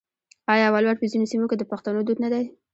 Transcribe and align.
آیا 0.53 0.67
ولور 0.71 0.95
په 0.99 1.05
ځینو 1.11 1.29
سیمو 1.31 1.49
کې 1.49 1.57
د 1.57 1.63
پښتنو 1.71 1.99
دود 2.03 2.17
نه 2.23 2.29
دی؟ 2.33 2.45